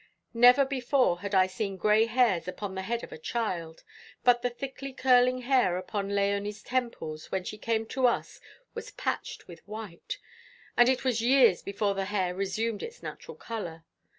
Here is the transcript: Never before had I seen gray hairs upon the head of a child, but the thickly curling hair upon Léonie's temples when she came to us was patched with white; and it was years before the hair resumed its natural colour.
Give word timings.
Never 0.33 0.65
before 0.65 1.19
had 1.19 1.35
I 1.35 1.45
seen 1.45 1.77
gray 1.77 2.07
hairs 2.07 2.47
upon 2.47 2.73
the 2.73 2.81
head 2.81 3.03
of 3.03 3.11
a 3.11 3.19
child, 3.19 3.83
but 4.23 4.41
the 4.41 4.49
thickly 4.49 4.93
curling 4.93 5.41
hair 5.41 5.77
upon 5.77 6.09
Léonie's 6.09 6.63
temples 6.63 7.31
when 7.31 7.43
she 7.43 7.59
came 7.59 7.85
to 7.89 8.07
us 8.07 8.39
was 8.73 8.89
patched 8.89 9.47
with 9.47 9.59
white; 9.67 10.17
and 10.75 10.89
it 10.89 11.03
was 11.05 11.21
years 11.21 11.61
before 11.61 11.93
the 11.93 12.05
hair 12.05 12.33
resumed 12.33 12.81
its 12.81 13.03
natural 13.03 13.37
colour. 13.37 13.85